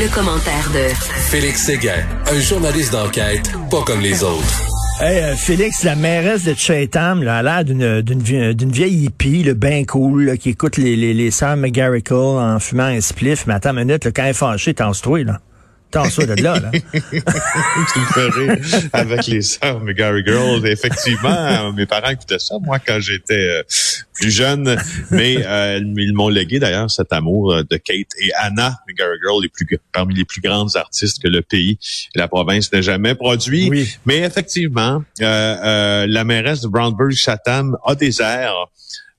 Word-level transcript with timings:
Le 0.00 0.14
commentaire 0.14 0.70
de 0.72 0.94
Félix 1.28 1.64
Séguin, 1.64 2.06
un 2.30 2.38
journaliste 2.38 2.92
d'enquête 2.92 3.50
pas 3.68 3.82
comme 3.82 4.00
les 4.00 4.22
autres. 4.22 4.62
Hey, 5.00 5.24
euh, 5.24 5.34
Félix, 5.34 5.82
la 5.82 5.96
mairesse 5.96 6.44
de 6.44 6.54
Chatham, 6.54 7.24
là, 7.24 7.38
a 7.38 7.42
l'air 7.42 7.64
d'une, 7.64 8.00
d'une, 8.02 8.52
d'une 8.52 8.70
vieille 8.70 9.06
hippie, 9.06 9.42
le 9.42 9.54
bien 9.54 9.84
cool, 9.84 10.26
là, 10.26 10.36
qui 10.36 10.50
écoute 10.50 10.76
les, 10.76 10.94
les, 10.94 11.14
les 11.14 11.32
sœurs 11.32 11.56
McGarrigle 11.56 12.14
en 12.14 12.60
fumant 12.60 12.84
un 12.84 13.00
spliff. 13.00 13.48
Mais 13.48 13.54
attends 13.54 13.70
une 13.70 13.86
minute, 13.86 14.04
là, 14.04 14.12
quand 14.12 14.22
elle 14.22 14.30
est 14.30 14.34
fâchée, 14.34 14.72
t'en-toi, 14.72 15.24
là. 15.24 15.40
T'en-toi 15.90 16.26
de 16.26 16.42
là, 16.42 16.58
là. 16.60 16.70
tu 16.92 17.98
me 17.98 18.06
fais 18.12 18.28
rire 18.28 18.88
avec 18.92 19.26
les 19.26 19.42
sœurs 19.42 19.80
McGarry 19.80 20.22
Girls. 20.24 20.66
Effectivement, 20.66 21.72
mes 21.72 21.86
parents 21.86 22.10
écoutaient 22.10 22.38
ça, 22.38 22.56
moi, 22.60 22.78
quand 22.78 23.00
j'étais 23.00 23.34
euh, 23.34 23.62
plus 24.18 24.30
jeune. 24.30 24.76
Mais 25.10 25.38
euh, 25.46 25.80
ils 25.96 26.12
m'ont 26.12 26.28
légué, 26.28 26.58
d'ailleurs, 26.58 26.90
cet 26.90 27.12
amour 27.12 27.52
euh, 27.52 27.62
de 27.62 27.76
Kate 27.76 28.08
et 28.20 28.32
Anna 28.34 28.76
McGarry 28.86 29.18
Girl, 29.22 29.42
les 29.42 29.48
plus, 29.48 29.66
parmi 29.92 30.14
les 30.14 30.24
plus 30.24 30.40
grandes 30.40 30.76
artistes 30.76 31.22
que 31.22 31.28
le 31.28 31.42
pays 31.42 31.78
et 32.14 32.18
la 32.18 32.28
province 32.28 32.72
n'aient 32.72 32.82
jamais 32.82 33.14
produit. 33.14 33.68
Oui. 33.70 33.96
Mais 34.06 34.18
effectivement, 34.18 35.02
euh, 35.20 35.24
euh, 35.24 36.06
la 36.06 36.24
mairesse 36.24 36.60
de 36.62 36.68
Brownburg-Chatham 36.68 37.76
a 37.84 37.94
des 37.94 38.20
airs 38.20 38.68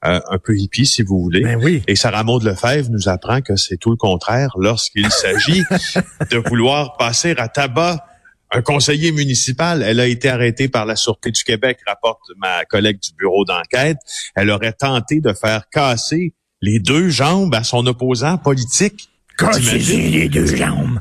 euh, 0.05 0.19
un 0.29 0.37
peu 0.37 0.57
hippies, 0.57 0.85
si 0.85 1.01
vous 1.01 1.21
voulez. 1.21 1.41
Ben 1.41 1.59
oui. 1.61 1.83
Et 1.87 1.95
Sarah 1.95 2.23
Maud 2.23 2.43
Lefebvre 2.43 2.89
nous 2.89 3.09
apprend 3.09 3.41
que 3.41 3.55
c'est 3.55 3.77
tout 3.77 3.89
le 3.89 3.97
contraire 3.97 4.55
lorsqu'il 4.57 5.11
s'agit 5.11 5.63
de 6.31 6.37
vouloir 6.37 6.95
passer 6.97 7.35
à 7.37 7.47
tabac 7.47 8.05
un 8.51 8.61
conseiller 8.61 9.11
municipal. 9.11 9.83
Elle 9.83 9.99
a 9.99 10.07
été 10.07 10.29
arrêtée 10.29 10.69
par 10.69 10.85
la 10.85 10.95
Sûreté 10.95 11.31
du 11.31 11.43
Québec, 11.43 11.79
rapporte 11.85 12.21
ma 12.37 12.65
collègue 12.65 12.99
du 12.99 13.09
bureau 13.17 13.45
d'enquête. 13.45 13.97
Elle 14.35 14.49
aurait 14.49 14.73
tenté 14.73 15.21
de 15.21 15.33
faire 15.33 15.69
casser 15.69 16.33
les 16.61 16.79
deux 16.79 17.09
jambes 17.09 17.53
à 17.53 17.63
son 17.63 17.85
opposant 17.85 18.37
politique. 18.37 19.09
T'imagines? 19.37 20.11
les 20.11 20.29
deux 20.29 20.55
jambes. 20.55 20.99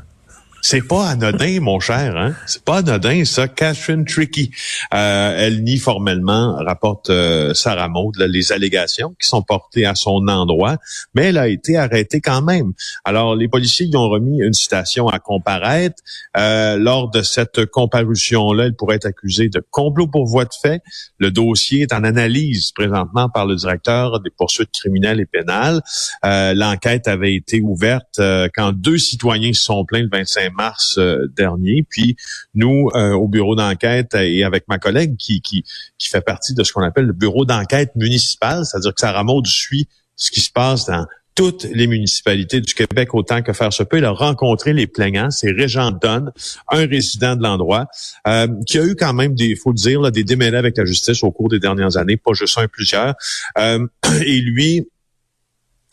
C'est 0.61 0.87
pas 0.87 1.09
anodin, 1.09 1.59
mon 1.61 1.79
cher. 1.79 2.17
Hein? 2.17 2.35
C'est 2.45 2.63
pas 2.63 2.77
anodin, 2.77 3.25
ça. 3.25 3.47
Catherine 3.47 4.05
Tricky. 4.05 4.51
Euh, 4.93 5.35
elle 5.37 5.63
nie 5.63 5.77
formellement, 5.77 6.55
rapporte 6.57 7.09
euh, 7.09 7.53
Sarah 7.53 7.87
Maud, 7.87 8.17
là, 8.17 8.27
les 8.27 8.51
allégations 8.51 9.15
qui 9.19 9.27
sont 9.27 9.41
portées 9.41 9.85
à 9.85 9.95
son 9.95 10.27
endroit, 10.27 10.77
mais 11.13 11.25
elle 11.25 11.37
a 11.37 11.47
été 11.47 11.77
arrêtée 11.77 12.21
quand 12.21 12.41
même. 12.41 12.73
Alors, 13.05 13.35
les 13.35 13.47
policiers 13.47 13.87
y 13.87 13.95
ont 13.95 14.09
remis 14.09 14.41
une 14.41 14.53
citation 14.53 15.07
à 15.07 15.19
comparaître. 15.19 16.01
Euh, 16.37 16.77
lors 16.77 17.09
de 17.09 17.21
cette 17.21 17.65
comparution-là, 17.65 18.65
elle 18.65 18.75
pourrait 18.75 18.97
être 18.97 19.05
accusée 19.07 19.49
de 19.49 19.63
complot 19.71 20.07
pour 20.07 20.25
voie 20.25 20.45
de 20.45 20.53
fait. 20.61 20.81
Le 21.17 21.31
dossier 21.31 21.83
est 21.83 21.93
en 21.93 22.03
analyse 22.03 22.71
présentement 22.71 23.29
par 23.29 23.45
le 23.45 23.55
directeur 23.55 24.19
des 24.19 24.29
poursuites 24.29 24.71
criminelles 24.71 25.19
et 25.19 25.25
pénales. 25.25 25.81
Euh, 26.25 26.53
L'enquête 26.53 27.07
avait 27.07 27.33
été 27.33 27.61
ouverte 27.61 28.19
euh, 28.19 28.47
quand 28.53 28.73
deux 28.73 28.97
citoyens 28.97 29.53
se 29.53 29.63
sont 29.63 29.85
plaints 29.85 30.01
le 30.01 30.09
25 30.11 30.48
mars 30.55 30.97
euh, 30.97 31.27
dernier. 31.35 31.85
Puis 31.89 32.15
nous, 32.55 32.89
euh, 32.93 33.13
au 33.13 33.27
bureau 33.27 33.55
d'enquête 33.55 34.15
et 34.15 34.43
avec 34.43 34.67
ma 34.67 34.77
collègue 34.77 35.15
qui, 35.17 35.41
qui, 35.41 35.63
qui 35.97 36.09
fait 36.09 36.21
partie 36.21 36.53
de 36.53 36.63
ce 36.63 36.73
qu'on 36.73 36.83
appelle 36.83 37.05
le 37.05 37.13
bureau 37.13 37.45
d'enquête 37.45 37.95
municipal, 37.95 38.65
c'est-à-dire 38.65 38.93
que 38.93 39.01
Sarah 39.01 39.23
Maud 39.23 39.47
suit 39.47 39.87
ce 40.15 40.31
qui 40.31 40.41
se 40.41 40.51
passe 40.51 40.85
dans 40.85 41.05
toutes 41.39 41.63
les 41.63 41.87
municipalités 41.87 42.59
du 42.59 42.73
Québec 42.73 43.13
autant 43.13 43.41
que 43.41 43.53
faire 43.53 43.71
se 43.71 43.83
peut. 43.83 43.97
Elle 43.97 44.03
a 44.03 44.11
rencontré 44.11 44.73
les 44.73 44.87
plaignants, 44.87 45.31
c'est 45.31 45.51
Régent 45.51 45.91
Donne, 45.91 46.33
un 46.69 46.85
résident 46.85 47.37
de 47.37 47.43
l'endroit, 47.43 47.85
euh, 48.27 48.47
qui 48.67 48.77
a 48.77 48.83
eu 48.83 48.97
quand 48.97 49.13
même 49.13 49.35
des, 49.35 49.55
faut 49.55 49.69
le 49.69 49.77
dire, 49.77 50.01
là, 50.01 50.11
des 50.11 50.25
démêlés 50.25 50.57
avec 50.57 50.75
la 50.75 50.83
justice 50.83 51.23
au 51.23 51.31
cours 51.31 51.47
des 51.47 51.59
dernières 51.59 51.95
années, 51.95 52.17
pas 52.17 52.33
juste 52.33 52.57
un, 52.57 52.67
plusieurs. 52.67 53.15
Euh, 53.57 53.87
et 54.25 54.41
lui, 54.41 54.89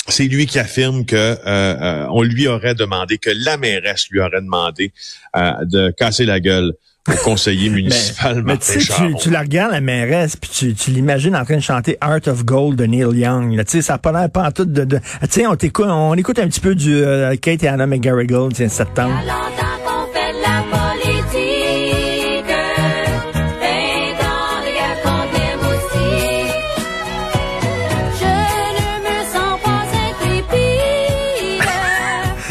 c'est 0.08 0.24
lui 0.24 0.46
qui 0.46 0.58
affirme 0.58 1.04
que 1.04 1.16
euh, 1.16 1.36
euh, 1.46 2.06
on 2.10 2.22
lui 2.22 2.46
aurait 2.48 2.74
demandé, 2.74 3.18
que 3.18 3.30
la 3.34 3.56
mairesse 3.56 4.08
lui 4.10 4.20
aurait 4.20 4.40
demandé 4.40 4.92
euh, 5.36 5.52
de 5.64 5.90
casser 5.96 6.24
la 6.24 6.40
gueule 6.40 6.72
au 7.08 7.12
conseiller 7.24 7.68
municipal 7.70 8.36
Mais 8.36 8.40
tu 8.42 8.46
Martin 8.46 8.64
sais, 8.72 8.78
tu, 8.78 8.84
Charon. 8.86 9.14
tu 9.14 9.30
la 9.30 9.40
regardes, 9.40 9.72
la 9.72 9.80
mairesse, 9.80 10.36
puis 10.36 10.50
tu, 10.52 10.74
tu 10.74 10.90
l'imagines 10.90 11.36
en 11.36 11.44
train 11.44 11.56
de 11.56 11.60
chanter 11.62 11.96
Art 12.00 12.20
of 12.26 12.44
Gold 12.44 12.76
de 12.78 12.84
Neil 12.84 13.18
Young. 13.18 13.54
là. 13.56 13.64
Tu 13.64 13.72
sais, 13.72 13.82
ça 13.82 13.94
n'a 13.94 13.98
pas 13.98 14.12
l'air 14.12 14.30
pas 14.30 14.44
en 14.48 14.50
tout 14.52 14.64
de... 14.64 14.84
de... 14.84 14.98
Tu 14.98 15.02
sais, 15.30 15.46
on, 15.46 15.54
t'écoute- 15.56 15.86
on 15.88 16.14
écoute 16.14 16.38
un 16.38 16.48
petit 16.48 16.60
peu 16.60 16.74
du 16.74 16.94
euh, 16.96 17.34
Kate 17.36 17.62
et 17.62 17.68
Anna 17.68 17.86
McGarrigle, 17.86 18.52
tiens, 18.52 18.68
septembre. 18.68 19.14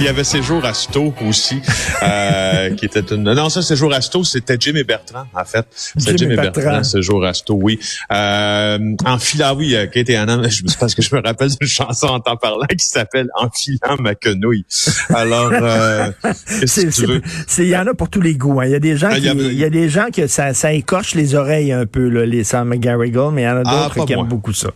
Il 0.06 0.10
y 0.10 0.12
avait 0.12 0.24
Séjour 0.24 0.64
à 0.66 0.76
Sto 0.76 1.16
aussi, 1.28 1.60
euh, 2.04 2.70
qui 2.76 2.86
était 2.86 3.00
une... 3.16 3.24
Non, 3.24 3.50
ça, 3.50 3.64
Séjour 3.64 3.92
à 3.92 4.02
Sto, 4.02 4.24
c'était 4.24 4.56
Jim 4.60 4.74
et 4.76 4.84
Bertrand, 4.84 5.26
en 5.34 5.46
fait. 5.46 5.66
C'était 5.74 6.12
Jim 6.12 6.26
Jim, 6.28 6.30
et 6.30 6.36
Bertrand. 6.36 6.62
Bertrand, 6.62 6.84
Séjour 6.84 7.26
à 7.26 7.34
Sto, 7.34 7.56
oui. 7.60 7.80
Euh, 8.12 8.78
enfilant, 9.04 9.56
oui, 9.56 9.74
euh, 9.76 9.88
Kate 9.88 10.08
et 10.12 10.16
Anna, 10.16 10.48
je, 10.48 10.62
parce 10.80 10.94
que 10.94 11.02
je 11.02 11.16
me 11.16 11.24
rappelle 11.24 11.50
d'une 11.50 11.68
chanson 11.68 12.06
en 12.06 12.20
temps 12.20 12.36
parlant 12.38 12.68
qui 12.68 12.86
s'appelle 12.86 13.30
Enfilant 13.36 13.98
ma 14.00 14.14
quenouille. 14.14 14.64
Alors, 15.10 15.50
euh, 15.52 16.12
C'est- 16.68 17.64
Il 17.64 17.68
y 17.68 17.76
en 17.76 17.88
a 17.88 17.96
pour 17.96 18.10
tous 18.12 18.22
les 18.22 18.36
goûts. 18.36 18.60
hein. 18.62 18.66
Il 18.66 18.72
y 18.74 18.76
a 18.76 18.80
des 18.80 18.98
gens 18.98 19.10
Ah, 19.10 19.16
qui, 19.16 19.22
il 19.22 19.26
y 19.26 19.30
a- 19.30 19.34
il 19.34 19.58
y 19.58 19.64
a 19.64 19.72
des 19.72 19.90
gens 19.90 20.10
que 20.16 20.28
ça, 20.28 20.54
ça 20.54 20.72
écorche 20.72 21.16
les 21.16 21.34
oreilles 21.34 21.72
un 21.72 21.88
peu, 21.88 22.08
là, 22.10 22.28
les 22.28 22.44
Sam 22.44 22.68
McGarrigle, 22.68 23.32
mais 23.34 23.42
il 23.42 23.46
y 23.46 23.48
en 23.48 23.58
a 23.58 23.64
Ah, 23.66 23.90
d'autres 23.96 24.06
qui 24.06 24.14
aiment 24.14 24.28
beaucoup 24.28 24.54
ça. 24.54 24.70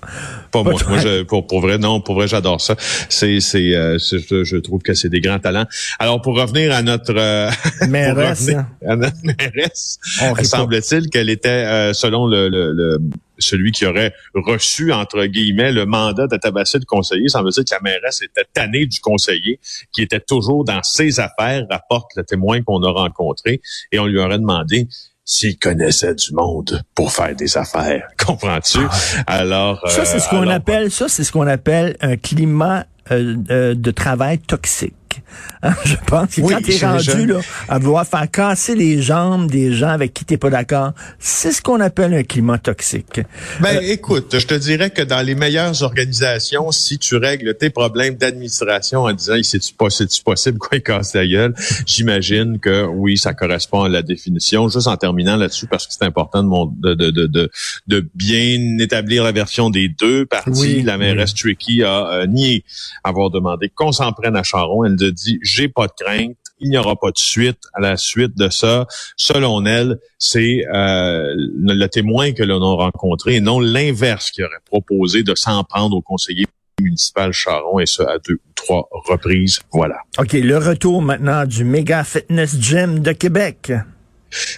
Pas 0.52 0.64
Pas 0.64 0.72
moi. 0.72 0.80
toi. 0.80 0.90
Moi, 0.90 0.98
je, 0.98 1.22
pour, 1.22 1.46
pour 1.46 1.62
vrai, 1.62 1.78
non, 1.78 2.02
pour 2.02 2.16
vrai, 2.16 2.28
j'adore 2.28 2.60
ça. 2.62 2.76
C'est, 3.10 3.40
c'est, 3.42 3.76
euh, 3.76 4.00
c'est- 4.00 4.18
je, 4.28 4.44
je 4.44 4.58
trouve 4.58 4.82
que 4.82 4.96
c'est 4.96 5.10
des 5.10 5.19
grands 5.22 5.40
talents. 5.40 5.66
Alors, 6.00 6.22
pour 6.22 6.36
revenir 6.40 6.74
à 6.74 6.82
notre 6.82 7.16
euh, 7.18 7.50
Mairesse, 7.90 8.50
hein. 8.50 8.68
à 8.88 8.96
notre 8.96 9.18
mairesse, 9.24 10.00
semble-t-il 10.44 11.10
qu'elle 11.10 11.30
était, 11.30 11.50
euh, 11.50 11.94
selon 11.94 12.28
le, 12.28 12.50
le, 12.50 12.72
le- 12.74 13.00
celui 13.42 13.72
qui 13.72 13.86
aurait 13.86 14.14
reçu 14.34 14.92
entre 14.92 15.26
guillemets 15.26 15.72
le 15.72 15.86
mandat 15.86 16.28
de 16.28 16.36
tabasser 16.36 16.78
le 16.78 16.86
conseiller, 16.86 17.30
semble-t-il 17.30 17.64
que 17.64 17.74
la 17.74 17.80
mairesse 17.82 18.22
était 18.22 18.44
tannée 18.54 18.86
du 18.86 19.00
conseiller, 19.00 19.60
qui 19.94 20.02
était 20.02 20.20
toujours 20.20 20.66
dans 20.66 20.84
ses 20.84 21.20
affaires, 21.22 21.66
rapporte 21.70 22.12
le 22.18 22.24
témoin 22.24 22.62
qu'on 22.62 22.84
a 22.84 22.92
rencontré, 22.92 23.62
et 23.94 24.00
on 24.00 24.08
lui 24.08 24.20
aurait 24.20 24.40
demandé 24.40 24.88
s'il 25.24 25.58
connaissait 25.60 26.16
du 26.16 26.34
monde 26.34 26.82
pour 26.96 27.12
faire 27.14 27.36
des 27.36 27.56
affaires. 27.56 28.08
Comprends-tu? 28.26 28.80
Alors, 29.28 29.88
Ça, 29.88 30.04
c'est 30.04 30.18
euh, 30.18 30.20
ce 30.20 30.30
qu'on 30.30 30.42
alors, 30.42 30.56
appelle, 30.56 30.92
ça, 30.92 31.08
c'est 31.08 31.24
ce 31.24 31.32
qu'on 31.32 31.48
appelle 31.48 31.96
un 32.02 32.18
climat 32.18 32.86
euh, 33.12 33.36
euh, 33.52 33.76
de 33.76 33.92
travail 33.92 34.40
toxique. 34.40 34.96
Hein, 35.62 35.74
Je 35.84 35.96
pense 36.08 36.36
que 36.36 36.40
Oui, 36.42 36.54
quand 36.54 36.62
tu 36.62 36.72
es 36.72 36.78
je- 36.78 36.86
rendu 36.86 37.26
là, 37.26 37.40
à 37.68 37.80
vouloir 37.80 38.08
faire 38.08 38.32
casser 38.32 38.76
les 38.76 39.02
jambes 39.02 39.52
des 39.52 39.74
gens 39.74 39.90
avec 39.90 40.14
qui 40.14 40.24
tu 40.24 40.38
pas 40.38 40.50
d'accord, 40.50 40.94
c'est 41.20 41.52
ce 41.52 41.62
qu'on 41.62 41.82
appelle 41.82 42.14
un 42.14 42.24
climat 42.24 42.58
toxique. 42.58 43.20
Ben, 43.60 43.78
écoute, 43.84 44.40
je 44.40 44.48
te 44.48 44.54
dirais 44.54 44.90
que 44.90 45.02
dans 45.02 45.22
les 45.22 45.36
meilleures 45.36 45.84
organisations, 45.84 46.72
si 46.72 46.98
tu 46.98 47.18
règles 47.18 47.56
tes 47.56 47.70
problèmes 47.72 48.16
d'administration 48.16 49.02
en 49.04 49.12
disant, 49.12 49.34
c'est-tu 49.44 49.74
pas, 49.74 49.90
c'est-tu 49.90 50.24
possible 50.24 50.58
quoi, 50.60 50.78
il 50.78 50.82
casse 50.82 51.14
la 51.14 51.28
gueule, 51.28 51.54
j'imagine 51.86 52.58
que 52.60 52.86
oui, 52.86 53.18
ça 53.18 53.34
correspond 53.34 53.84
à 53.84 53.90
la 53.90 54.02
définition. 54.02 54.70
Juste 54.70 54.88
en 54.88 54.96
terminant 54.96 55.36
là-dessus, 55.36 55.68
parce 55.68 55.86
que 55.88 55.94
c'est 55.94 56.06
important 56.06 56.42
de, 56.42 56.48
mon- 56.48 56.68
de, 56.68 56.94
de, 56.94 57.10
de, 57.12 57.28
de, 57.28 57.52
de 57.88 58.10
bien 58.16 58.78
établir 58.80 59.26
la 59.26 59.34
version 59.34 59.70
des 59.70 59.90
deux 59.90 60.26
parties. 60.26 60.52
Oui, 60.56 60.82
la 60.84 60.98
mairesse 60.98 61.34
Tricky 61.34 61.84
a 61.84 62.08
euh, 62.12 62.28
nié 62.28 62.64
avoir 63.04 63.30
demandé 63.30 63.70
qu'on 63.70 63.92
s'en 63.92 64.14
prenne 64.14 64.38
à 64.38 64.44
Charon. 64.44 64.86
Elle 64.86 64.96
dit, 65.12 65.40
j'ai 65.42 65.68
pas 65.68 65.88
de 65.88 65.94
crainte. 66.00 66.38
Il 66.60 66.70
n'y 66.70 66.78
aura 66.78 66.96
pas 66.96 67.12
de 67.12 67.18
suite. 67.18 67.60
À 67.74 67.80
la 67.80 67.96
suite 67.96 68.38
de 68.38 68.50
ça, 68.50 68.86
selon 69.16 69.66
elle, 69.66 69.98
c'est 70.18 70.66
euh, 70.74 71.34
le 71.36 71.88
témoin 71.88 72.34
que 72.34 72.44
l'on 72.44 72.62
a 72.62 72.76
rencontré 72.76 73.36
et 73.36 73.42
non 73.42 73.60
l'inverse 73.60 74.32
qui 74.32 74.44
aurait 74.44 74.52
proposé 74.66 75.24
de 75.24 75.34
s'en 75.36 75.64
prendre 75.64 75.96
au 75.96 76.02
conseiller 76.02 76.46
municipal 76.82 77.32
Charon 77.32 77.80
et 77.80 77.86
ce 77.86 78.04
à 78.04 78.18
deux 78.20 78.36
ou 78.36 78.54
trois 78.56 78.88
reprises. 78.92 79.60
Voilà. 79.72 79.98
OK, 80.18 80.34
le 80.34 80.58
retour 80.58 81.02
maintenant 81.02 81.46
du 81.46 81.64
méga 81.64 82.04
fitness 82.04 82.60
gym 82.60 83.00
de 83.00 83.12
Québec. 83.12 83.72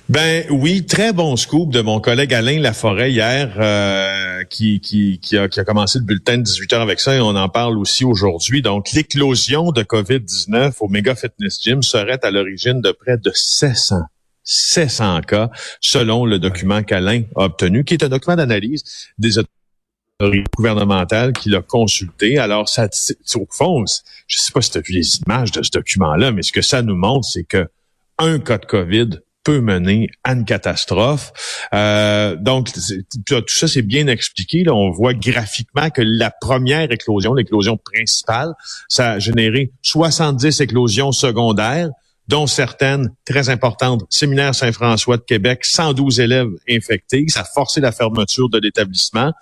Ben 0.09 0.45
oui, 0.49 0.85
très 0.85 1.13
bon 1.13 1.35
scoop 1.35 1.71
de 1.71 1.81
mon 1.81 2.01
collègue 2.01 2.33
Alain 2.33 2.59
Laforêt 2.59 3.11
hier, 3.11 3.55
euh, 3.57 4.43
qui, 4.43 5.21
a, 5.37 5.47
commencé 5.63 5.99
le 5.99 6.05
bulletin 6.05 6.37
de 6.37 6.43
18 6.43 6.73
heures 6.73 6.81
avec 6.81 6.99
ça 6.99 7.15
et 7.15 7.21
on 7.21 7.35
en 7.35 7.49
parle 7.49 7.77
aussi 7.77 8.03
aujourd'hui. 8.03 8.61
Donc, 8.61 8.91
l'éclosion 8.91 9.71
de 9.71 9.83
COVID-19 9.83 10.73
au 10.81 10.89
Mega 10.89 11.15
Fitness 11.15 11.61
Gym 11.63 11.81
serait 11.81 12.19
à 12.23 12.31
l'origine 12.31 12.81
de 12.81 12.91
près 12.91 13.17
de 13.17 13.31
700 13.33 14.01
700 14.43 15.21
cas, 15.21 15.49
selon 15.79 16.25
le 16.25 16.39
document 16.39 16.83
qu'Alain 16.83 17.23
a 17.35 17.45
obtenu, 17.45 17.83
qui 17.83 17.93
est 17.93 18.03
un 18.03 18.09
document 18.09 18.35
d'analyse 18.35 18.83
des 19.17 19.37
autorités 19.37 20.43
gouvernementales 20.55 21.33
qu'il 21.33 21.55
a 21.55 21.61
consulté. 21.61 22.37
Alors, 22.37 22.67
ça, 22.67 22.89
au 23.35 23.47
fond, 23.49 23.85
je 24.27 24.37
sais 24.37 24.51
pas 24.51 24.61
si 24.61 24.71
tu 24.71 24.77
as 24.77 24.81
vu 24.81 24.93
les 24.93 25.17
images 25.25 25.51
de 25.51 25.63
ce 25.63 25.71
document-là, 25.71 26.31
mais 26.31 26.41
ce 26.41 26.51
que 26.51 26.61
ça 26.61 26.81
nous 26.81 26.95
montre, 26.95 27.25
c'est 27.25 27.43
que 27.43 27.69
un 28.17 28.39
cas 28.39 28.57
de 28.57 28.65
COVID 28.65 29.21
peut 29.43 29.61
mener 29.61 30.09
à 30.23 30.33
une 30.33 30.45
catastrophe. 30.45 31.31
Euh, 31.73 32.35
donc, 32.35 32.69
tout 33.25 33.43
ça, 33.47 33.67
c'est 33.67 33.81
bien 33.81 34.07
expliqué. 34.07 34.63
Là. 34.63 34.73
On 34.73 34.91
voit 34.91 35.13
graphiquement 35.13 35.89
que 35.89 36.01
la 36.03 36.31
première 36.31 36.91
éclosion, 36.91 37.33
l'éclosion 37.33 37.77
principale, 37.77 38.53
ça 38.87 39.11
a 39.11 39.19
généré 39.19 39.71
70 39.81 40.61
éclosions 40.61 41.11
secondaires, 41.11 41.89
dont 42.31 42.47
certaines 42.47 43.09
très 43.25 43.49
importantes. 43.49 44.03
Séminaire 44.09 44.55
Saint-François 44.55 45.17
de 45.17 45.21
Québec, 45.23 45.65
112 45.65 46.21
élèves 46.21 46.47
infectés. 46.69 47.25
Ça 47.27 47.41
a 47.41 47.43
forcé 47.43 47.81
la 47.81 47.91
fermeture 47.91 48.47
de 48.49 48.57
l'établissement. 48.57 49.33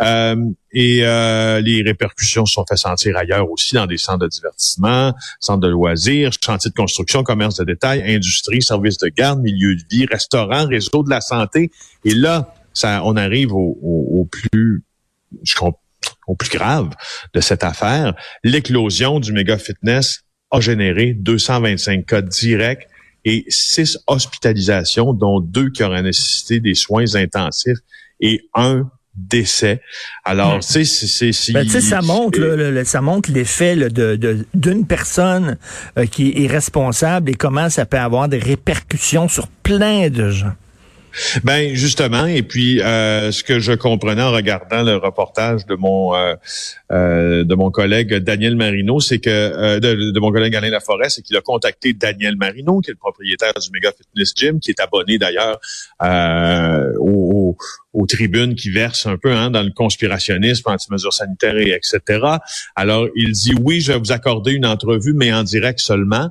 Euh, 0.00 0.34
et 0.72 1.00
euh, 1.04 1.60
les 1.60 1.82
répercussions 1.82 2.46
se 2.46 2.54
sont 2.54 2.64
fait 2.66 2.76
sentir 2.78 3.18
ailleurs 3.18 3.50
aussi, 3.50 3.74
dans 3.74 3.84
des 3.86 3.98
centres 3.98 4.20
de 4.20 4.28
divertissement, 4.28 5.14
centres 5.40 5.60
de 5.60 5.68
loisirs, 5.68 6.30
chantiers 6.42 6.70
de 6.70 6.74
construction, 6.74 7.22
commerce 7.22 7.56
de 7.56 7.64
détail, 7.64 8.02
industrie, 8.14 8.62
services 8.62 8.96
de 8.96 9.08
garde, 9.08 9.40
milieu 9.42 9.76
de 9.76 9.82
vie, 9.90 10.06
restaurants, 10.06 10.66
réseau 10.66 11.02
de 11.02 11.10
la 11.10 11.20
santé. 11.20 11.70
Et 12.06 12.14
là, 12.14 12.54
ça, 12.72 13.02
on 13.04 13.16
arrive 13.16 13.52
au, 13.52 13.78
au- 13.82 14.20
au 14.20 14.24
plus, 14.24 14.82
au 16.26 16.34
plus 16.34 16.50
grave 16.50 16.90
de 17.34 17.40
cette 17.42 17.62
affaire. 17.62 18.14
L'éclosion 18.42 19.20
du 19.20 19.32
méga 19.32 19.58
fitness 19.58 20.22
a 20.50 20.60
généré 20.60 21.12
225 21.12 22.06
cas 22.06 22.22
directs 22.22 22.88
et 23.24 23.44
six 23.48 23.98
hospitalisations, 24.06 25.12
dont 25.12 25.40
deux 25.40 25.70
qui 25.70 25.82
auraient 25.82 26.02
nécessité 26.02 26.60
des 26.60 26.74
soins 26.74 27.14
intensifs 27.14 27.78
et 28.20 28.42
un 28.54 28.88
décès. 29.14 29.82
Alors, 30.24 30.56
Hmm. 30.58 30.60
tu 30.60 30.84
sais, 30.84 31.32
c'est... 31.32 31.52
Ben, 31.52 31.68
ça 31.68 32.00
montre, 32.02 32.38
là, 32.38 32.54
le- 32.54 32.70
le- 32.70 32.84
ça 32.84 33.00
montre 33.00 33.32
l'effet 33.32 33.74
de- 33.74 34.46
d'une 34.54 34.86
personne 34.86 35.58
euh, 35.98 36.06
qui 36.06 36.32
est 36.36 36.46
responsable 36.46 37.28
et 37.30 37.34
comment 37.34 37.68
ça 37.68 37.84
peut 37.84 37.98
avoir 37.98 38.28
des 38.28 38.38
répercussions 38.38 39.28
sur 39.28 39.48
plein 39.48 40.08
de 40.08 40.30
gens. 40.30 40.52
Ben 41.44 41.74
justement, 41.74 42.26
et 42.26 42.42
puis 42.42 42.80
euh, 42.80 43.32
ce 43.32 43.42
que 43.42 43.58
je 43.58 43.72
comprenais 43.72 44.22
en 44.22 44.32
regardant 44.32 44.82
le 44.82 44.96
reportage 44.96 45.66
de 45.66 45.74
mon 45.74 46.14
euh, 46.14 46.34
euh, 46.90 47.44
de 47.44 47.54
mon 47.54 47.70
collègue 47.70 48.14
Daniel 48.14 48.56
Marino, 48.56 49.00
c'est 49.00 49.18
que 49.18 49.28
euh, 49.28 49.80
de, 49.80 50.10
de 50.10 50.20
mon 50.20 50.32
collègue 50.32 50.56
Alain 50.56 50.70
Laforêt, 50.70 51.10
c'est 51.10 51.22
qu'il 51.22 51.36
a 51.36 51.40
contacté 51.40 51.92
Daniel 51.92 52.36
Marino, 52.36 52.80
qui 52.80 52.90
est 52.90 52.94
le 52.94 52.98
propriétaire 52.98 53.52
du 53.60 53.68
Mega 53.72 53.92
Fitness 53.92 54.32
Gym, 54.34 54.60
qui 54.60 54.70
est 54.70 54.80
abonné 54.80 55.18
d'ailleurs 55.18 55.58
euh, 56.02 56.92
aux, 56.98 57.56
tribunes 58.08 58.54
qui 58.54 58.70
versent 58.70 59.06
un 59.06 59.18
peu 59.18 59.32
hein, 59.32 59.50
dans 59.50 59.62
le 59.62 59.70
conspirationnisme, 59.70 60.70
anti-mesures 60.70 61.12
sanitaires 61.12 61.58
et 61.58 61.72
etc. 61.72 62.20
Alors 62.74 63.08
il 63.16 63.32
dit 63.32 63.54
oui, 63.60 63.80
je 63.80 63.92
vais 63.92 63.98
vous 63.98 64.12
accorder 64.12 64.52
une 64.52 64.64
entrevue, 64.64 65.12
mais 65.14 65.32
en 65.32 65.42
direct 65.42 65.80
seulement. 65.80 66.30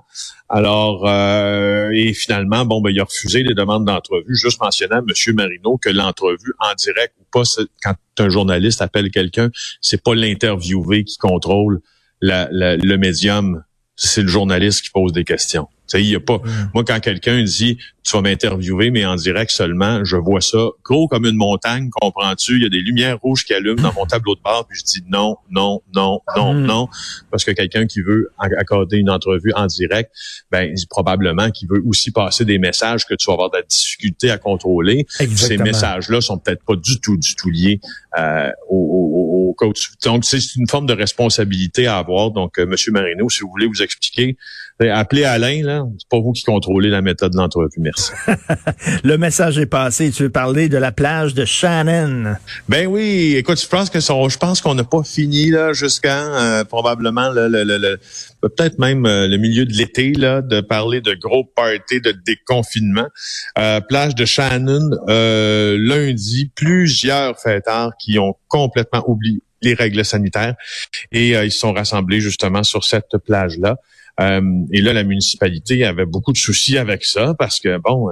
Alors, 0.50 1.06
euh, 1.08 1.90
et 1.94 2.14
finalement, 2.14 2.66
bon, 2.66 2.80
ben, 2.80 2.90
il 2.90 3.00
a 3.00 3.04
refusé 3.04 3.44
les 3.44 3.54
demandes 3.54 3.86
d'entrevue, 3.86 4.36
juste 4.36 4.62
mentionnant 4.62 5.00
M. 5.00 5.36
Marino 5.36 5.78
que 5.78 5.90
l'entrevue 5.90 6.54
en 6.60 6.74
direct 6.76 7.14
ou 7.20 7.26
pas, 7.32 7.44
quand 7.84 7.96
un 8.20 8.30
journaliste 8.30 8.82
appelle 8.82 9.12
quelqu'un, 9.12 9.50
c'est 9.82 10.02
pas 10.02 10.16
l'interviewé 10.16 11.04
qui 11.04 11.18
contrôle 11.18 11.82
le 12.22 12.96
médium, 12.96 13.64
c'est 13.98 14.22
le 14.22 14.28
journaliste 14.30 14.84
qui 14.84 14.92
pose 14.92 15.12
des 15.12 15.26
questions. 15.26 15.68
Y 15.94 16.16
a 16.16 16.20
pas. 16.20 16.42
Moi, 16.74 16.84
quand 16.86 17.00
quelqu'un 17.00 17.42
dit 17.44 17.78
tu 18.04 18.12
vas 18.16 18.22
m'interviewer, 18.22 18.90
mais 18.92 19.06
en 19.06 19.16
direct 19.16 19.52
seulement, 19.52 20.04
je 20.06 20.16
vois 20.18 20.40
ça 20.42 20.58
gros 20.84 21.08
comme 21.10 21.26
une 21.26 21.36
montagne, 21.38 21.90
comprends-tu? 22.02 22.56
Il 22.58 22.64
y 22.64 22.66
a 22.66 22.70
des 22.70 22.80
lumières 22.82 23.20
rouges 23.22 23.44
qui 23.46 23.54
allument 23.54 23.82
dans 23.82 23.94
mon 23.94 24.06
tableau 24.06 24.36
de 24.36 24.42
bord, 24.42 24.66
puis 24.68 24.78
je 24.80 24.84
dis 24.84 25.04
non, 25.10 25.38
non, 25.50 25.82
non, 25.96 26.20
non, 26.36 26.54
Mm. 26.54 26.66
non, 26.66 26.88
parce 27.32 27.44
que 27.46 27.52
quelqu'un 27.52 27.86
qui 27.86 28.02
veut 28.02 28.32
accorder 28.38 28.98
une 28.98 29.10
entrevue 29.10 29.52
en 29.56 29.66
direct, 29.68 30.12
ben 30.52 30.74
probablement 30.90 31.52
qu'il 31.52 31.70
veut 31.70 31.82
aussi 31.86 32.12
passer 32.12 32.44
des 32.46 32.60
messages 32.60 33.06
que 33.06 33.14
tu 33.16 33.28
vas 33.28 33.34
avoir 33.34 33.50
de 33.50 33.58
la 33.58 33.64
difficulté 33.64 34.30
à 34.30 34.38
contrôler. 34.38 35.06
Ces 35.38 35.58
messages-là 35.64 36.20
sont 36.22 36.38
peut-être 36.38 36.64
pas 36.66 36.76
du 36.76 37.00
tout, 37.00 37.16
du 37.18 37.34
tout 37.36 37.50
liés 37.50 37.80
euh, 38.18 38.50
au, 38.70 38.76
au- 38.76 39.06
Donc, 40.04 40.26
c'est 40.26 40.56
une 40.56 40.68
forme 40.68 40.86
de 40.86 40.94
responsabilité 40.94 41.88
à 41.88 41.98
avoir. 41.98 42.32
Donc, 42.32 42.58
euh, 42.60 42.66
Monsieur 42.66 42.92
Marino, 42.92 43.30
si 43.30 43.42
vous 43.42 43.50
voulez 43.50 43.68
vous 43.68 43.82
expliquer, 43.82 44.38
ben, 44.80 44.90
appelez 44.92 45.24
Alain, 45.24 45.64
là. 45.64 45.84
C'est 45.98 46.08
pas 46.10 46.20
vous 46.20 46.32
qui 46.34 46.44
contrôlez 46.44 46.90
la 46.90 47.02
méthode 47.02 47.32
de 47.32 47.38
l'entrevue. 47.38 47.70
Merci. 47.80 48.12
Le 49.04 49.18
message 49.18 49.58
est 49.58 49.66
passé. 49.66 50.12
Tu 50.12 50.24
veux 50.24 50.30
parler 50.30 50.70
de 50.70 50.78
la 50.78 50.92
plage 50.92 51.34
de 51.34 51.46
Shannon? 51.46 52.36
Ben 52.70 52.86
oui, 52.88 53.36
écoute, 53.38 53.60
je 53.60 53.68
pense 53.68 53.90
que 53.90 54.00
son- 54.00 54.30
je 54.30 54.38
pense 54.38 54.62
qu'on 54.62 54.76
n'a 54.76 54.84
pas 54.84 55.04
fini 55.04 55.50
là 55.50 55.74
jusqu'à 55.74 56.20
euh, 56.60 56.64
probablement 56.64 57.30
le, 57.30 57.48
le- 57.48 57.64
le- 57.64 57.78
le- 57.78 58.00
peut-être 58.42 58.80
même 58.80 59.06
euh, 59.06 59.28
le 59.28 59.38
milieu 59.38 59.66
de 59.66 59.74
l'été 59.74 60.13
là 60.13 60.42
de 60.42 60.62
parler 60.62 61.01
de 61.01 61.13
gros 61.13 61.44
parties 61.44 62.01
de 62.01 62.12
déconfinement. 62.12 63.07
Euh, 63.57 63.81
plage 63.81 64.16
de 64.16 64.25
Shannon 64.25 64.92
euh, 65.10 65.78
lundi, 65.80 66.51
plusieurs 66.56 67.39
fêtards 67.39 67.94
qui 68.00 68.19
ont 68.19 68.36
complètement 68.48 69.04
oublié 69.07 69.42
les 69.62 69.74
règles 69.74 70.06
sanitaires 70.06 70.56
et 71.12 71.36
euh, 71.36 71.45
ils 71.45 71.51
se 71.51 71.60
sont 71.60 71.74
rassemblés 71.74 72.19
justement 72.19 72.63
sur 72.63 72.84
cette 72.84 73.18
plage 73.25 73.57
là. 73.57 73.78
et 74.19 74.81
là, 74.81 74.94
la 74.94 75.04
municipalité 75.04 75.86
avait 75.86 76.06
beaucoup 76.06 76.31
de 76.31 76.38
soucis 76.38 76.78
avec 76.78 77.06
ça 77.06 77.33
parce 77.38 77.60
que 77.60 77.78
bon. 77.78 78.10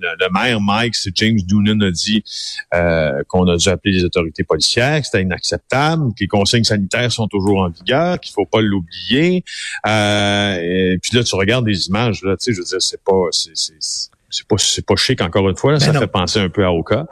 Le, 0.00 0.08
le 0.18 0.28
maire 0.32 0.60
Mike, 0.60 0.94
c'est 0.94 1.16
James 1.16 1.38
Doonan 1.46 1.80
a 1.80 1.90
dit 1.90 2.22
euh, 2.74 3.22
qu'on 3.28 3.46
a 3.48 3.56
dû 3.56 3.68
appeler 3.68 3.94
les 3.94 4.04
autorités 4.04 4.44
policières, 4.44 5.00
que 5.00 5.06
c'était 5.06 5.22
inacceptable, 5.22 6.10
que 6.14 6.20
les 6.20 6.28
consignes 6.28 6.64
sanitaires 6.64 7.10
sont 7.12 7.28
toujours 7.28 7.58
en 7.60 7.68
vigueur, 7.68 8.18
qu'il 8.20 8.32
faut 8.32 8.46
pas 8.46 8.60
l'oublier. 8.60 9.44
Euh, 9.86 10.56
et 10.94 10.98
puis 11.02 11.16
là, 11.16 11.24
tu 11.24 11.34
regardes 11.34 11.66
des 11.66 11.86
images, 11.88 12.22
là, 12.22 12.36
tu 12.36 12.44
sais, 12.46 12.52
je 12.52 12.58
veux 12.58 12.64
dire, 12.66 12.80
c'est 12.82 13.02
pas, 13.04 13.28
c'est, 13.32 14.46
pas, 14.48 14.56
c'est 14.58 14.86
pas 14.86 14.96
chic 14.96 15.20
encore 15.22 15.48
une 15.48 15.56
fois. 15.56 15.72
Là, 15.72 15.78
Ben 15.78 15.84
ça 15.86 15.92
non. 15.92 16.00
fait 16.00 16.06
penser 16.06 16.38
un 16.40 16.48
peu 16.48 16.64
à 16.64 16.72
Oka. 16.72 17.06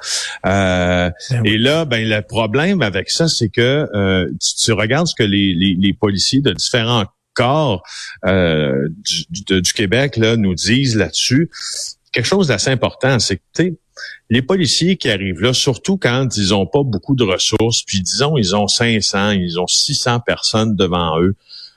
Euh, 0.46 1.11
Ben 1.31 1.41
oui. 1.43 1.50
Et 1.50 1.58
là, 1.58 1.84
ben 1.84 2.08
le 2.08 2.23
problème 2.23 2.81
avec 2.82 3.11
ça, 3.11 3.26
c'est 3.29 3.49
que 3.49 3.87
euh, 3.94 4.29
tu, 4.41 4.55
tu 4.64 4.73
regardes 4.73 5.06
ce 5.08 5.14
que 5.17 5.25
les, 5.25 5.52
les, 5.55 5.75
les 5.79 5.93
policiers 5.93 6.41
de 6.41 6.52
différents 6.52 7.05
corps 7.34 7.82
euh, 8.26 8.88
du, 9.05 9.24
du- 9.44 9.62
du 9.62 9.72
Québec 9.72 10.17
là 10.17 10.36
nous 10.36 10.55
disent 10.55 10.96
là-dessus. 10.96 11.51
Quelque 12.12 12.27
chose 12.27 12.48
d'assez 12.48 12.70
important, 12.70 13.19
c'est 13.19 13.36
que 13.36 13.74
les 14.31 14.43
policiers 14.43 14.96
qui 14.96 15.10
arrivent 15.10 15.41
là, 15.41 15.53
surtout 15.53 15.96
quand 15.96 16.36
ils 16.36 16.55
ont 16.55 16.67
pas 16.67 16.82
beaucoup 16.82 17.15
de 17.15 17.24
ressources, 17.24 17.82
puis 17.82 18.00
disons 18.00 18.36
ils 18.36 18.55
ont 18.55 18.69
500, 18.69 19.32
ils 19.32 19.58
ont 19.58 19.67
600 19.67 20.20
personnes 20.20 20.77
devant 20.77 21.20
eux. 21.20 21.34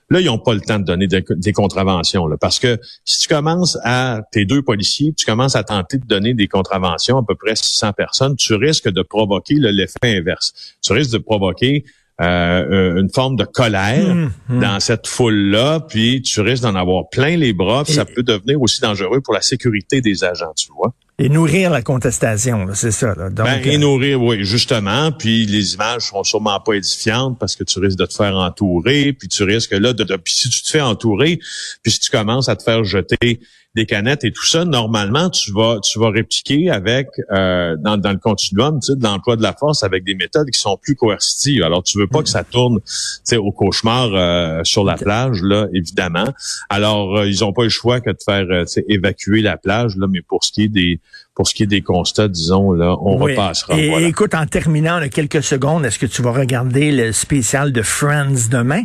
Là, 0.10 0.20
ils 0.20 0.26
n'ont 0.26 0.40
pas 0.40 0.54
le 0.54 0.60
temps 0.60 0.78
de 0.78 0.84
donner 0.84 1.08
des, 1.08 1.54
contraventions. 1.54 2.28
Là, 2.28 2.36
parce 2.38 2.60
que 2.60 2.78
si 3.06 3.20
tu 3.20 3.28
commences 3.30 3.78
à, 3.86 4.22
tes 4.34 4.44
deux 4.44 4.62
policiers, 4.62 5.14
tu 5.18 5.26
commences 5.26 5.56
à 5.56 5.64
tenter 5.64 6.00
de 6.00 6.06
donner 6.06 6.34
des 6.34 6.50
contraventions 6.50 7.18
à 7.18 7.24
peu 7.26 7.36
près 7.36 7.56
600 7.56 7.94
personnes, 7.94 8.36
tu 8.36 8.54
risques 8.56 8.90
de 8.90 9.04
provoquer 9.04 9.56
l'effet 9.56 10.18
inverse. 10.18 10.76
Tu 10.82 10.92
risques 10.92 11.14
de 11.14 11.18
provoquer 11.18 11.86
euh, 12.22 13.00
une 13.00 13.10
forme 13.10 13.36
de 13.36 13.44
colère 13.46 14.10
Hum, 14.10 14.32
hum. 14.50 14.60
dans 14.62 14.80
cette 14.80 15.08
foule-là, 15.08 15.80
puis 15.82 16.22
tu 16.22 16.42
risques 16.42 16.64
d'en 16.64 16.76
avoir 16.76 17.10
plein 17.10 17.36
les 17.38 17.54
bras, 17.54 17.84
puis 17.84 17.94
Et- 17.94 17.96
ça 17.98 18.06
peut 18.06 18.24
devenir 18.24 18.62
aussi 18.62 18.80
dangereux 18.82 19.22
pour 19.22 19.34
la 19.34 19.42
sécurité 19.42 20.02
des 20.02 20.24
agents, 20.24 20.54
tu 20.56 20.68
vois. 20.76 20.94
Et 21.20 21.30
nourrir 21.30 21.70
la 21.70 21.84
contestation, 21.84 22.68
c'est 22.74 22.90
ça. 22.92 23.14
Là. 23.16 23.30
Donc, 23.30 23.46
Ben, 23.46 23.60
euh, 23.64 23.72
et 23.72 23.78
nourrir, 23.78 24.20
oui, 24.24 24.40
justement. 24.44 25.12
Puis 25.12 25.46
les 25.46 25.76
images 25.76 26.08
seront 26.08 26.24
sûrement 26.24 26.60
pas 26.60 26.74
édifiantes 26.74 27.38
parce 27.38 27.56
que 27.56 27.64
tu 27.64 27.78
risques 27.80 27.98
de 28.00 28.06
te 28.08 28.14
faire 28.16 28.36
entourer, 28.36 29.14
puis 29.14 29.28
tu 29.28 29.44
risques 29.44 29.74
là 29.74 29.94
de, 29.94 30.04
de- 30.04 30.16
puis 30.16 30.34
si 30.34 30.50
tu 30.50 30.64
te 30.64 30.70
fais 30.70 30.82
entourer, 30.82 31.40
puis 31.84 31.92
si 31.92 32.00
tu 32.00 32.10
commences 32.10 32.50
à 32.50 32.56
te 32.56 32.64
faire 32.64 32.84
jeter 32.84 33.40
des 33.74 33.86
canettes 33.86 34.26
et 34.26 34.32
tout 34.34 34.46
ça, 34.46 34.66
normalement 34.66 35.30
tu 35.30 35.54
vas 35.54 35.80
tu 35.82 35.98
vas 35.98 36.10
répliquer 36.10 36.70
avec 36.70 37.08
euh, 37.32 37.78
dans, 37.80 37.96
dans 37.96 38.12
le 38.12 38.18
continuum 38.18 38.80
tu 38.82 38.88
sais, 38.88 38.98
de 38.98 39.04
l'emploi 39.04 39.38
de 39.38 39.42
la 39.42 39.54
force 39.54 39.84
avec 39.84 40.04
des 40.04 40.14
méthodes 40.14 40.50
qui 40.50 40.60
sont 40.60 40.78
plus 40.78 40.96
coercitives. 40.96 41.64
Alors 41.64 41.82
tu 41.82 41.98
veux 41.98 42.08
pas 42.08 42.22
que 42.22 42.28
ça 42.28 42.44
tourne 42.44 42.80
tu 42.80 42.84
sais, 43.24 43.38
au 43.38 43.52
cauchemar 43.52 44.10
euh, 44.14 44.62
sur 44.66 44.84
la 44.84 44.96
plage 44.96 45.42
là, 45.42 45.68
évidemment. 45.74 46.26
Alors 46.70 47.20
euh, 47.20 47.28
ils 47.28 47.46
ont 47.46 47.54
pas 47.54 47.64
le 47.64 47.70
choix 47.70 48.02
que 48.02 48.10
de 48.10 48.18
faire 48.24 48.46
euh, 48.50 48.66
tu 48.66 48.74
sais, 48.74 48.86
évacuer 48.90 49.42
la 49.42 49.56
plage 49.56 49.96
là, 49.96 50.08
mais 50.10 50.22
pour 50.22 50.44
ce 50.44 50.52
qui 50.52 50.64
est 50.64 50.68
des 50.70 51.00
pour 51.34 51.48
ce 51.48 51.54
qui 51.54 51.64
est 51.64 51.68
des 51.68 51.82
constats, 51.82 52.28
disons 52.28 52.74
là, 52.74 52.98
on 53.00 53.22
oui. 53.22 53.32
repassera. 53.32 53.78
Et 53.78 53.90
voilà. 53.90 54.08
écoute, 54.08 54.36
en 54.36 54.46
terminant 54.46 55.00
là, 55.00 55.08
quelques 55.08 55.42
secondes, 55.42 55.86
est-ce 55.86 55.98
que 55.98 56.06
tu 56.06 56.22
vas 56.22 56.34
regarder 56.34 56.92
le 56.92 57.14
spécial 57.14 57.72
de 57.72 57.82
Friends 57.82 58.50
demain? 58.52 58.84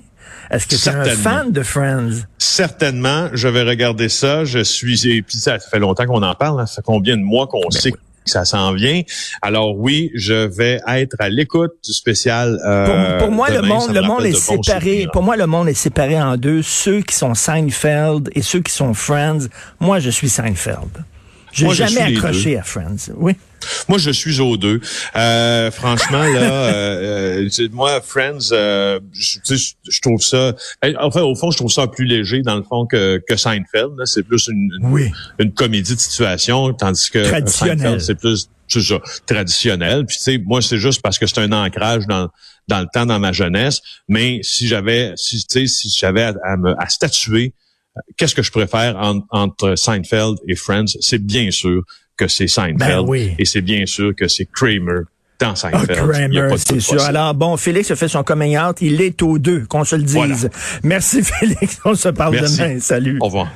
Est-ce 0.50 0.66
que 0.66 0.76
tu 0.76 0.88
es 0.88 0.92
un 0.92 1.04
Certainement. 1.04 1.22
fan 1.22 1.52
de 1.52 1.62
Friends? 1.62 2.10
Certainement, 2.38 3.28
je 3.32 3.48
vais 3.48 3.62
regarder 3.62 4.08
ça. 4.08 4.44
Je 4.44 4.60
suis 4.62 5.08
et 5.08 5.22
puis 5.22 5.38
ça 5.38 5.58
fait 5.58 5.78
longtemps 5.78 6.06
qu'on 6.06 6.22
en 6.22 6.34
parle. 6.34 6.60
hein. 6.60 6.66
Ça 6.66 6.76
fait 6.76 6.82
combien 6.84 7.16
de 7.16 7.22
mois 7.22 7.46
qu'on 7.46 7.70
sait 7.70 7.92
que 7.92 7.98
ça 8.24 8.44
s'en 8.44 8.72
vient? 8.72 9.02
Alors 9.42 9.76
oui, 9.76 10.10
je 10.14 10.34
vais 10.34 10.80
être 10.88 11.16
à 11.18 11.28
l'écoute 11.28 11.72
du 11.84 11.92
spécial. 11.92 12.58
Pour, 12.62 12.68
euh, 12.94 13.18
pour 13.18 13.30
moi, 13.30 13.50
le 13.50 13.62
monde, 13.62 13.92
le 13.92 14.02
monde 14.02 14.24
est 14.24 14.32
séparé. 14.32 14.80
souvenirs. 14.80 15.10
Pour 15.12 15.22
moi, 15.22 15.36
le 15.36 15.46
monde 15.46 15.68
est 15.68 15.74
séparé 15.74 16.20
en 16.20 16.36
deux. 16.36 16.62
Ceux 16.62 17.02
qui 17.02 17.14
sont 17.14 17.34
Seinfeld 17.34 18.30
et 18.34 18.42
ceux 18.42 18.60
qui 18.60 18.72
sont 18.72 18.94
Friends. 18.94 19.46
Moi, 19.80 19.98
je 20.00 20.10
suis 20.10 20.28
Seinfeld. 20.28 21.04
J'ai 21.52 21.68
je 21.70 21.74
jamais 21.74 22.02
accroché 22.16 22.58
à 22.58 22.62
Friends. 22.62 23.12
Oui. 23.16 23.34
Moi, 23.88 23.98
je 23.98 24.10
suis 24.10 24.40
aux 24.40 24.56
deux. 24.56 24.80
Euh, 25.16 25.70
franchement, 25.70 26.22
là, 26.22 26.26
euh, 26.74 27.48
euh, 27.58 27.68
moi, 27.72 28.00
Friends, 28.00 28.50
euh, 28.52 29.00
je, 29.12 29.38
je- 29.88 30.00
trouve 30.00 30.20
ça. 30.22 30.54
Enfin, 31.00 31.22
au 31.22 31.34
fond, 31.34 31.50
je 31.50 31.56
trouve 31.56 31.70
ça 31.72 31.86
plus 31.86 32.04
léger 32.04 32.42
dans 32.42 32.56
le 32.56 32.62
fond 32.62 32.86
que, 32.86 33.20
que 33.28 33.36
Seinfeld. 33.36 33.92
C'est 34.04 34.22
plus 34.22 34.48
une, 34.48 34.70
une, 34.80 34.86
Oui. 34.92 35.10
une 35.38 35.52
comédie 35.52 35.94
de 35.94 36.00
situation, 36.00 36.72
tandis 36.74 37.10
que 37.10 37.26
Traditionnel. 37.26 37.78
Seinfeld, 37.78 38.00
c'est 38.00 38.14
plus 38.14 38.48
c'est 38.68 38.82
ça, 38.82 38.98
traditionnel. 39.26 40.06
Puis 40.06 40.16
tu 40.16 40.22
sais, 40.24 40.38
moi, 40.38 40.60
c'est 40.60 40.78
juste 40.78 41.00
parce 41.02 41.18
que 41.18 41.26
c'est 41.26 41.38
un 41.38 41.52
ancrage 41.52 42.06
dans 42.06 42.28
dans 42.68 42.80
le 42.80 42.86
temps, 42.92 43.06
dans 43.06 43.20
ma 43.20 43.30
jeunesse. 43.32 43.80
Mais 44.08 44.40
si 44.42 44.66
j'avais, 44.66 45.12
si 45.16 45.46
tu 45.46 45.60
sais, 45.60 45.66
si 45.68 45.88
j'avais 45.88 46.22
à, 46.22 46.34
à 46.44 46.56
me 46.56 46.74
à 46.82 46.88
statuer, 46.88 47.54
euh, 47.96 48.00
qu'est-ce 48.16 48.34
que 48.34 48.42
je 48.42 48.50
préfère 48.50 48.96
en- 48.96 49.20
entre 49.30 49.76
Seinfeld 49.76 50.38
et 50.48 50.56
Friends? 50.56 50.86
C'est 51.00 51.24
bien 51.24 51.50
sûr 51.52 51.82
que 52.16 52.28
c'est 52.28 52.48
Seinfeld, 52.48 52.78
Ben 52.78 53.00
oui. 53.00 53.34
et 53.38 53.44
c'est 53.44 53.60
bien 53.60 53.84
sûr 53.86 54.12
que 54.16 54.26
c'est 54.28 54.46
Kramer 54.46 55.02
dans 55.38 55.50
Ah, 55.50 55.56
Seinfeld. 55.56 55.90
A 55.90 55.94
Kramer, 55.94 56.48
c'est 56.56 56.80
sûr. 56.80 56.94
possible. 56.96 57.00
Alors, 57.08 57.34
bon, 57.34 57.56
Félix 57.58 57.90
a 57.90 57.96
fait 57.96 58.08
son 58.08 58.22
coming 58.22 58.56
out. 58.58 58.76
Il 58.80 59.00
est 59.02 59.20
aux 59.22 59.38
deux, 59.38 59.66
qu'on 59.66 59.84
se 59.84 59.96
le 59.96 60.02
dise. 60.02 60.14
Voilà. 60.14 60.34
Merci, 60.82 61.22
Félix. 61.22 61.78
On 61.84 61.94
se 61.94 62.08
parle 62.08 62.34
Merci. 62.36 62.58
demain. 62.58 62.80
Salut. 62.80 63.18
Au 63.20 63.26
revoir. 63.26 63.52